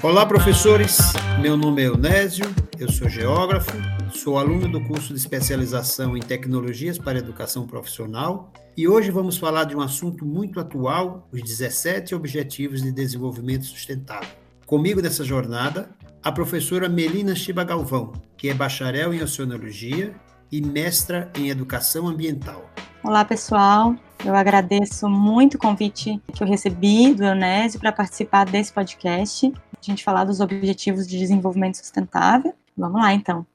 Olá, 0.00 0.24
professores. 0.24 0.98
Meu 1.40 1.56
nome 1.56 1.82
é 1.82 1.86
Eunésio, 1.86 2.44
eu 2.78 2.88
sou 2.88 3.08
geógrafo, 3.08 3.72
sou 4.14 4.38
aluno 4.38 4.68
do 4.68 4.80
curso 4.80 5.12
de 5.12 5.18
especialização 5.18 6.16
em 6.16 6.20
tecnologias 6.20 6.96
para 6.96 7.18
educação 7.18 7.66
profissional 7.66 8.52
e 8.76 8.86
hoje 8.86 9.10
vamos 9.10 9.36
falar 9.36 9.64
de 9.64 9.74
um 9.74 9.80
assunto 9.80 10.24
muito 10.24 10.60
atual, 10.60 11.28
os 11.32 11.42
17 11.42 12.14
Objetivos 12.14 12.80
de 12.80 12.92
Desenvolvimento 12.92 13.64
Sustentável. 13.64 14.28
Comigo 14.66 15.02
nessa 15.02 15.24
jornada, 15.24 15.90
a 16.22 16.30
professora 16.30 16.88
Melina 16.88 17.34
Chiba 17.34 17.64
Galvão, 17.64 18.12
que 18.36 18.48
é 18.48 18.54
bacharel 18.54 19.12
em 19.12 19.20
oceanologia 19.20 20.14
e 20.50 20.62
mestra 20.62 21.28
em 21.36 21.50
educação 21.50 22.06
ambiental. 22.06 22.70
Olá, 23.02 23.24
pessoal. 23.24 23.94
Eu 24.24 24.34
agradeço 24.34 25.08
muito 25.08 25.54
o 25.54 25.58
convite 25.58 26.20
que 26.34 26.42
eu 26.42 26.46
recebi 26.46 27.14
do 27.14 27.24
Eunésio 27.24 27.78
para 27.78 27.92
participar 27.92 28.44
desse 28.44 28.72
podcast, 28.72 29.52
a 29.80 29.80
gente 29.80 30.02
falar 30.02 30.24
dos 30.24 30.40
Objetivos 30.40 31.06
de 31.06 31.16
Desenvolvimento 31.16 31.76
Sustentável. 31.76 32.52
Vamos 32.76 33.00
lá, 33.00 33.14
então. 33.14 33.46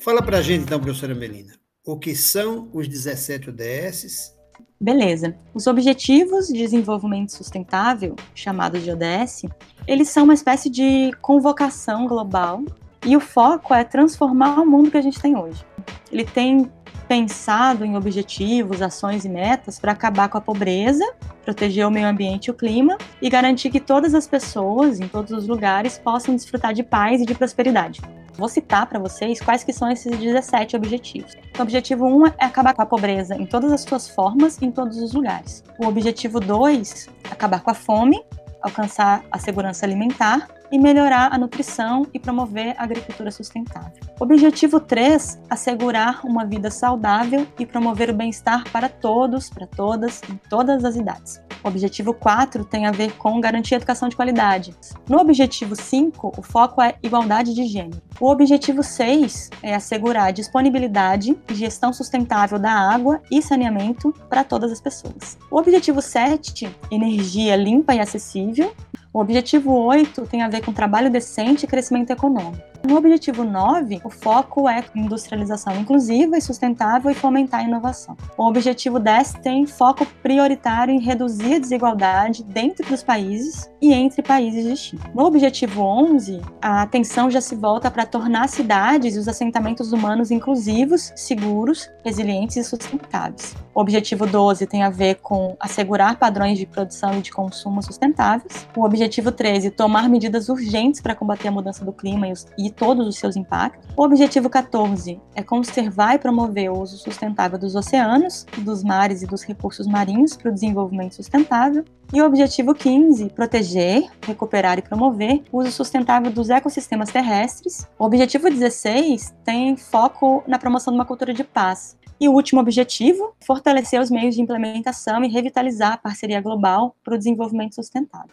Fala 0.00 0.20
para 0.20 0.38
a 0.38 0.42
gente, 0.42 0.64
então, 0.64 0.80
professora 0.80 1.14
Melina, 1.14 1.54
o 1.86 1.96
que 1.96 2.16
são 2.16 2.68
os 2.72 2.88
17 2.88 3.50
ODS? 3.50 4.34
Beleza. 4.80 5.36
Os 5.54 5.68
Objetivos 5.68 6.48
de 6.48 6.54
Desenvolvimento 6.54 7.32
Sustentável, 7.32 8.16
chamados 8.34 8.82
de 8.82 8.90
ODS, 8.90 9.44
eles 9.86 10.08
são 10.08 10.24
uma 10.24 10.34
espécie 10.34 10.68
de 10.68 11.12
convocação 11.22 12.08
global 12.08 12.64
e 13.06 13.16
o 13.16 13.20
foco 13.20 13.72
é 13.72 13.84
transformar 13.84 14.60
o 14.60 14.66
mundo 14.66 14.90
que 14.90 14.96
a 14.96 15.02
gente 15.02 15.20
tem 15.20 15.36
hoje. 15.36 15.64
Ele 16.10 16.24
tem 16.24 16.70
pensado 17.08 17.84
em 17.84 17.96
objetivos, 17.96 18.82
ações 18.82 19.24
e 19.24 19.28
metas 19.28 19.78
para 19.78 19.92
acabar 19.92 20.28
com 20.28 20.38
a 20.38 20.40
pobreza, 20.40 21.04
proteger 21.44 21.86
o 21.86 21.90
meio 21.90 22.06
ambiente 22.06 22.46
e 22.46 22.50
o 22.50 22.54
clima 22.54 22.96
e 23.20 23.28
garantir 23.28 23.70
que 23.70 23.80
todas 23.80 24.14
as 24.14 24.26
pessoas, 24.26 25.00
em 25.00 25.08
todos 25.08 25.32
os 25.32 25.46
lugares, 25.46 25.98
possam 25.98 26.34
desfrutar 26.34 26.72
de 26.72 26.82
paz 26.82 27.20
e 27.20 27.26
de 27.26 27.34
prosperidade. 27.34 28.00
Vou 28.36 28.48
citar 28.48 28.86
para 28.86 28.98
vocês 28.98 29.40
quais 29.40 29.62
que 29.62 29.72
são 29.72 29.90
esses 29.90 30.16
17 30.18 30.76
objetivos. 30.76 31.36
O 31.56 31.62
objetivo 31.62 32.06
1 32.06 32.26
é 32.26 32.44
acabar 32.46 32.74
com 32.74 32.82
a 32.82 32.86
pobreza 32.86 33.36
em 33.36 33.46
todas 33.46 33.70
as 33.70 33.82
suas 33.82 34.08
formas 34.08 34.60
em 34.60 34.72
todos 34.72 34.98
os 34.98 35.12
lugares. 35.12 35.62
O 35.78 35.86
objetivo 35.86 36.40
2, 36.40 37.08
acabar 37.30 37.60
com 37.60 37.70
a 37.70 37.74
fome, 37.74 38.24
alcançar 38.60 39.22
a 39.30 39.38
segurança 39.38 39.86
alimentar 39.86 40.48
e 40.72 40.78
melhorar 40.78 41.32
a 41.32 41.38
nutrição 41.38 42.06
e 42.12 42.18
promover 42.18 42.74
a 42.76 42.84
agricultura 42.84 43.30
sustentável. 43.30 44.03
Objetivo 44.20 44.78
3, 44.78 45.40
assegurar 45.50 46.24
uma 46.24 46.44
vida 46.44 46.70
saudável 46.70 47.46
e 47.58 47.66
promover 47.66 48.10
o 48.10 48.14
bem-estar 48.14 48.62
para 48.70 48.88
todos, 48.88 49.50
para 49.50 49.66
todas, 49.66 50.22
em 50.30 50.36
todas 50.48 50.84
as 50.84 50.94
idades. 50.94 51.42
Objetivo 51.64 52.14
4 52.14 52.64
tem 52.64 52.86
a 52.86 52.92
ver 52.92 53.12
com 53.14 53.40
garantir 53.40 53.74
educação 53.74 54.08
de 54.08 54.14
qualidade. 54.14 54.72
No 55.08 55.18
objetivo 55.18 55.74
5, 55.74 56.32
o 56.38 56.42
foco 56.42 56.80
é 56.80 56.94
igualdade 57.02 57.54
de 57.54 57.66
gênero. 57.66 58.00
O 58.20 58.30
objetivo 58.30 58.84
6 58.84 59.50
é 59.62 59.74
assegurar 59.74 60.32
disponibilidade 60.32 61.36
e 61.50 61.54
gestão 61.54 61.92
sustentável 61.92 62.58
da 62.58 62.70
água 62.70 63.20
e 63.30 63.42
saneamento 63.42 64.14
para 64.28 64.44
todas 64.44 64.70
as 64.70 64.80
pessoas. 64.80 65.36
O 65.50 65.58
objetivo 65.58 66.00
7, 66.00 66.70
energia 66.88 67.56
limpa 67.56 67.94
e 67.94 68.00
acessível. 68.00 68.72
O 69.12 69.18
objetivo 69.18 69.72
8 69.72 70.22
tem 70.26 70.42
a 70.42 70.48
ver 70.48 70.64
com 70.64 70.72
trabalho 70.72 71.10
decente 71.10 71.64
e 71.64 71.68
crescimento 71.68 72.10
econômico. 72.10 72.73
No 72.86 72.98
objetivo 72.98 73.44
9, 73.44 74.02
o 74.04 74.10
foco 74.10 74.68
é 74.68 74.84
industrialização 74.94 75.74
inclusiva 75.74 76.36
e 76.36 76.40
sustentável 76.42 77.10
e 77.10 77.14
fomentar 77.14 77.60
a 77.60 77.62
inovação. 77.62 78.14
O 78.36 78.46
objetivo 78.46 78.98
10 78.98 79.32
tem 79.42 79.66
foco 79.66 80.04
prioritário 80.22 80.92
em 80.92 81.00
reduzir 81.00 81.54
a 81.54 81.58
desigualdade 81.58 82.44
dentro 82.44 82.86
dos 82.86 83.02
países 83.02 83.70
e 83.80 83.94
entre 83.94 84.20
países 84.22 84.66
distintos. 84.66 85.10
No 85.14 85.24
objetivo 85.24 85.80
11, 85.80 86.42
a 86.60 86.82
atenção 86.82 87.30
já 87.30 87.40
se 87.40 87.56
volta 87.56 87.90
para 87.90 88.04
tornar 88.04 88.50
cidades 88.50 89.16
e 89.16 89.18
os 89.18 89.28
assentamentos 89.28 89.90
humanos 89.90 90.30
inclusivos, 90.30 91.10
seguros, 91.16 91.90
resilientes 92.04 92.56
e 92.56 92.64
sustentáveis. 92.64 93.56
O 93.74 93.80
objetivo 93.80 94.26
12 94.26 94.66
tem 94.66 94.82
a 94.82 94.90
ver 94.90 95.16
com 95.16 95.56
assegurar 95.58 96.16
padrões 96.18 96.58
de 96.58 96.66
produção 96.66 97.14
e 97.14 97.22
de 97.22 97.32
consumo 97.32 97.82
sustentáveis. 97.82 98.68
O 98.76 98.84
objetivo 98.84 99.32
13, 99.32 99.70
tomar 99.70 100.08
medidas 100.08 100.48
urgentes 100.48 101.00
para 101.00 101.14
combater 101.14 101.48
a 101.48 101.50
mudança 101.50 101.84
do 101.84 101.92
clima 101.92 102.28
e, 102.28 102.32
os, 102.32 102.46
e 102.56 102.73
todos 102.76 103.06
os 103.06 103.16
seus 103.16 103.36
impactos. 103.36 103.88
O 103.96 104.02
objetivo 104.02 104.50
14 104.50 105.20
é 105.34 105.42
conservar 105.42 106.14
e 106.14 106.18
promover 106.18 106.70
o 106.70 106.80
uso 106.80 106.96
sustentável 106.96 107.58
dos 107.58 107.74
oceanos, 107.74 108.46
dos 108.58 108.82
mares 108.82 109.22
e 109.22 109.26
dos 109.26 109.42
recursos 109.42 109.86
marinhos 109.86 110.36
para 110.36 110.50
o 110.50 110.54
desenvolvimento 110.54 111.14
sustentável. 111.14 111.84
E 112.12 112.20
o 112.20 112.26
objetivo 112.26 112.74
15, 112.74 113.30
proteger, 113.30 114.08
recuperar 114.26 114.78
e 114.78 114.82
promover 114.82 115.42
o 115.50 115.58
uso 115.58 115.72
sustentável 115.72 116.30
dos 116.30 116.50
ecossistemas 116.50 117.10
terrestres. 117.10 117.86
O 117.98 118.04
objetivo 118.04 118.50
16 118.50 119.34
tem 119.44 119.76
foco 119.76 120.42
na 120.46 120.58
promoção 120.58 120.92
de 120.92 120.98
uma 120.98 121.04
cultura 121.04 121.32
de 121.32 121.42
paz. 121.42 121.96
E 122.20 122.28
o 122.28 122.32
último 122.32 122.60
objetivo, 122.60 123.34
fortalecer 123.44 124.00
os 124.00 124.10
meios 124.10 124.34
de 124.34 124.40
implementação 124.40 125.24
e 125.24 125.28
revitalizar 125.28 125.94
a 125.94 125.98
parceria 125.98 126.40
global 126.40 126.94
para 127.02 127.14
o 127.14 127.18
desenvolvimento 127.18 127.74
sustentável. 127.74 128.30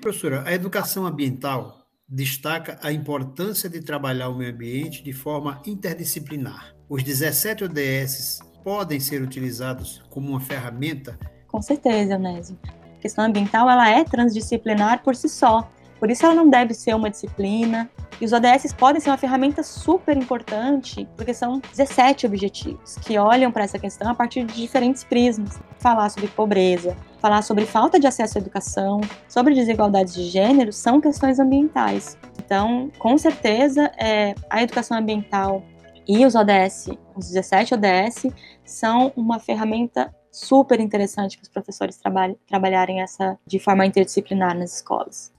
Professora, 0.00 0.44
a 0.46 0.54
educação 0.54 1.04
ambiental 1.04 1.87
destaca 2.08 2.78
a 2.82 2.90
importância 2.90 3.68
de 3.68 3.82
trabalhar 3.82 4.30
o 4.30 4.34
meio 4.34 4.52
ambiente 4.52 5.02
de 5.02 5.12
forma 5.12 5.60
interdisciplinar. 5.66 6.74
Os 6.88 7.02
17 7.02 7.64
ODS 7.64 8.40
podem 8.64 8.98
ser 8.98 9.20
utilizados 9.20 10.02
como 10.08 10.30
uma 10.30 10.40
ferramenta? 10.40 11.18
Com 11.46 11.60
certeza, 11.60 12.16
Onésio. 12.16 12.58
A 12.66 13.00
questão 13.00 13.24
ambiental 13.24 13.68
ela 13.68 13.88
é 13.90 14.04
transdisciplinar 14.04 15.02
por 15.02 15.14
si 15.14 15.28
só. 15.28 15.70
Por 16.00 16.10
isso 16.10 16.24
ela 16.24 16.34
não 16.34 16.48
deve 16.48 16.72
ser 16.72 16.94
uma 16.94 17.10
disciplina. 17.10 17.90
E 18.20 18.24
os 18.24 18.32
ODS 18.32 18.72
podem 18.72 19.00
ser 19.00 19.10
uma 19.10 19.18
ferramenta 19.18 19.62
super 19.62 20.16
importante, 20.16 21.06
porque 21.16 21.32
são 21.32 21.60
17 21.60 22.26
objetivos 22.26 22.96
que 22.96 23.18
olham 23.18 23.52
para 23.52 23.64
essa 23.64 23.78
questão 23.78 24.10
a 24.10 24.14
partir 24.14 24.44
de 24.44 24.54
diferentes 24.54 25.04
prismas. 25.04 25.60
Falar 25.78 26.08
sobre 26.08 26.28
pobreza, 26.28 26.96
falar 27.20 27.42
sobre 27.42 27.66
falta 27.66 27.98
de 27.98 28.06
acesso 28.06 28.38
à 28.38 28.40
educação, 28.40 29.00
sobre 29.28 29.54
desigualdades 29.54 30.14
de 30.14 30.24
gênero, 30.24 30.72
são 30.72 31.00
questões 31.00 31.38
ambientais. 31.38 32.16
Então, 32.38 32.90
com 32.98 33.18
certeza, 33.18 33.90
é, 33.98 34.34
a 34.48 34.62
educação 34.62 34.96
ambiental 34.96 35.62
e 36.06 36.24
os 36.24 36.34
ODS, 36.34 36.88
os 37.14 37.28
17 37.28 37.74
ODS, 37.74 38.26
são 38.64 39.12
uma 39.16 39.38
ferramenta 39.38 40.14
super 40.30 40.80
interessante 40.80 41.36
para 41.36 41.42
os 41.42 41.48
professores 41.48 42.00
trabalharem 42.46 43.02
essa 43.02 43.38
de 43.46 43.58
forma 43.58 43.84
interdisciplinar 43.84 44.56
nas 44.56 44.76
escolas. 44.76 45.32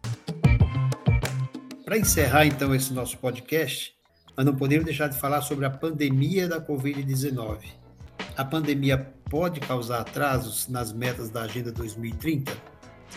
Para 1.86 1.98
encerrar, 1.98 2.46
então, 2.46 2.76
esse 2.76 2.94
nosso 2.94 3.18
podcast, 3.18 3.96
nós 4.38 4.46
não 4.46 4.56
podemos 4.56 4.86
deixar 4.86 5.08
de 5.08 5.18
falar 5.18 5.42
sobre 5.42 5.66
a 5.66 5.70
pandemia 5.70 6.48
da 6.48 6.62
Covid-19. 6.62 7.89
A 8.40 8.46
pandemia 8.46 8.98
pode 9.30 9.60
causar 9.60 10.00
atrasos 10.00 10.70
nas 10.70 10.94
metas 10.94 11.30
da 11.30 11.42
Agenda 11.42 11.74
2030? 11.74 12.56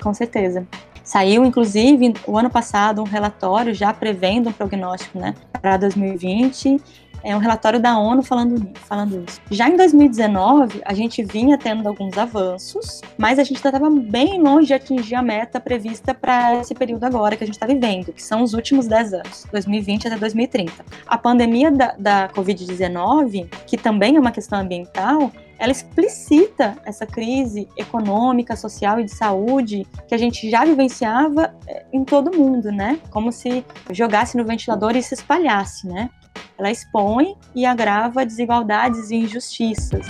Com 0.03 0.13
certeza. 0.13 0.67
Saiu, 1.05 1.45
inclusive, 1.45 2.13
o 2.27 2.37
ano 2.37 2.51
passado, 2.51 3.01
um 3.01 3.05
relatório 3.05 3.73
já 3.73 3.95
prevendo 3.95 4.49
um 4.49 4.53
prognóstico 4.53 5.21
né, 5.21 5.37
para 5.61 5.77
2020 5.77 6.77
é 7.23 7.35
um 7.35 7.39
relatório 7.39 7.81
da 7.81 7.99
ONU 7.99 8.23
falando, 8.23 8.69
falando 8.75 9.25
isso. 9.29 9.41
Já 9.51 9.69
em 9.69 9.77
2019, 9.77 10.83
a 10.85 10.95
gente 10.95 11.23
vinha 11.23 11.57
tendo 11.57 11.87
alguns 11.89 12.17
avanços, 12.19 13.01
mas 13.17 13.39
a 13.39 13.45
gente 13.45 13.59
ainda 13.59 13.77
estava 13.77 13.91
bem 13.91 14.41
longe 14.43 14.69
de 14.69 14.75
atingir 14.75 15.15
a 15.15 15.23
meta 15.23 15.61
prevista 15.61 16.13
para 16.13 16.57
esse 16.57 16.75
período 16.75 17.05
agora 17.05 17.37
que 17.37 17.45
a 17.45 17.47
gente 17.47 17.55
está 17.55 17.67
vivendo, 17.67 18.13
que 18.13 18.23
são 18.23 18.43
os 18.43 18.55
últimos 18.55 18.87
10 18.87 19.15
anos, 19.15 19.47
2020 19.53 20.09
até 20.09 20.17
2030. 20.17 20.85
A 21.07 21.19
pandemia 21.19 21.71
da, 21.71 21.95
da 21.99 22.29
Covid-19, 22.31 23.49
que 23.67 23.77
também 23.77 24.17
é 24.17 24.21
uma 24.21 24.33
questão 24.33 24.59
ambiental, 24.59 25.31
ela 25.63 25.71
explicita 25.71 26.77
essa 26.85 27.07
crise 27.07 27.69
econômica, 27.77 28.57
social 28.57 28.99
e 28.99 29.05
de 29.05 29.13
saúde 29.13 29.87
que 30.09 30.15
a 30.15 30.19
gente 30.19 30.51
já 30.51 30.65
vivenciava 30.65 31.55
eh, 31.69 31.85
em 31.93 32.05
todo 32.05 32.37
mundo, 32.37 32.73
né? 32.73 32.99
Como 33.11 33.31
se 33.31 33.65
jogasse 33.93 34.37
no 34.37 34.45
ventilador 34.45 34.97
e 34.97 35.03
se 35.03 35.15
espalhasse, 35.15 35.87
né? 35.87 36.11
Ela 36.59 36.71
expõe 36.71 37.37
e 37.55 37.65
agrava 37.65 38.25
desigualdades 38.25 39.11
e 39.11 39.17
injustiças. 39.17 40.07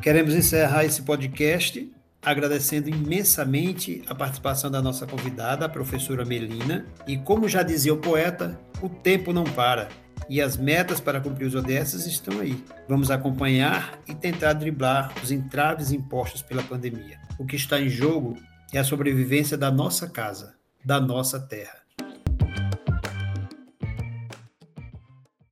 Queremos 0.00 0.34
encerrar 0.34 0.84
esse 0.84 1.02
podcast 1.02 1.92
agradecendo 2.26 2.88
imensamente 2.88 4.02
a 4.08 4.14
participação 4.14 4.68
da 4.68 4.82
nossa 4.82 5.06
convidada, 5.06 5.64
a 5.64 5.68
professora 5.68 6.24
Melina. 6.24 6.84
E 7.06 7.16
como 7.16 7.48
já 7.48 7.62
dizia 7.62 7.94
o 7.94 7.98
poeta, 7.98 8.58
o 8.82 8.88
tempo 8.88 9.32
não 9.32 9.44
para. 9.44 9.88
E 10.28 10.42
as 10.42 10.56
metas 10.56 10.98
para 10.98 11.20
cumprir 11.20 11.46
os 11.46 11.54
ODS 11.54 12.04
estão 12.04 12.40
aí. 12.40 12.60
Vamos 12.88 13.12
acompanhar 13.12 14.00
e 14.08 14.14
tentar 14.14 14.54
driblar 14.54 15.12
os 15.22 15.30
entraves 15.30 15.92
impostos 15.92 16.42
pela 16.42 16.64
pandemia. 16.64 17.20
O 17.38 17.46
que 17.46 17.54
está 17.54 17.80
em 17.80 17.88
jogo 17.88 18.36
é 18.72 18.78
a 18.78 18.84
sobrevivência 18.84 19.56
da 19.56 19.70
nossa 19.70 20.08
casa, 20.08 20.54
da 20.84 21.00
nossa 21.00 21.38
terra. 21.38 21.85